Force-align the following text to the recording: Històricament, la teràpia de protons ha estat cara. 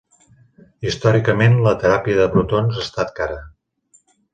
Històricament, 0.91 1.59
la 1.67 1.75
teràpia 1.85 2.19
de 2.23 2.29
protons 2.35 2.77
ha 2.83 2.87
estat 2.89 3.17
cara. 3.23 3.41